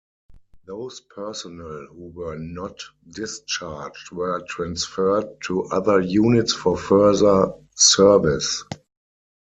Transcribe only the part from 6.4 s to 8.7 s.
for further service.